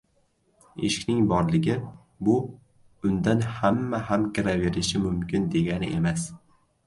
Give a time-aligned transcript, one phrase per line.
[0.87, 1.73] Eshikning borligi,
[2.29, 2.37] bu—
[3.09, 6.27] undan hamma ham kiraverishi mumkin degani emas.